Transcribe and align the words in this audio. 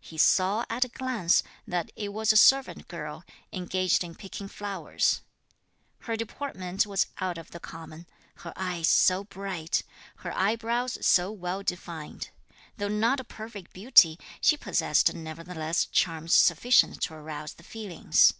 He 0.00 0.16
saw 0.16 0.64
at 0.70 0.86
a 0.86 0.88
glance 0.88 1.42
that 1.68 1.92
it 1.96 2.08
was 2.10 2.32
a 2.32 2.36
servant 2.38 2.88
girl 2.88 3.24
engaged 3.52 4.02
in 4.02 4.14
picking 4.14 4.48
flowers. 4.48 5.20
Her 6.04 6.16
deportment 6.16 6.86
was 6.86 7.08
out 7.18 7.36
of 7.36 7.50
the 7.50 7.60
common; 7.60 8.06
her 8.36 8.54
eyes 8.56 8.88
so 8.88 9.22
bright, 9.24 9.82
her 10.24 10.32
eyebrows 10.34 10.96
so 11.06 11.30
well 11.30 11.62
defined. 11.62 12.30
Though 12.78 12.88
not 12.88 13.20
a 13.20 13.24
perfect 13.24 13.74
beauty, 13.74 14.18
she 14.40 14.56
possessed 14.56 15.12
nevertheless 15.12 15.84
charms 15.84 16.32
sufficient 16.32 17.02
to 17.02 17.12
arouse 17.14 17.52
the 17.52 17.62
feelings. 17.62 18.32